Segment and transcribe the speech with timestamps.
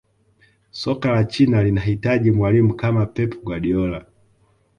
[0.71, 4.05] soka la china linahitaji mwalimu kama pep guardiola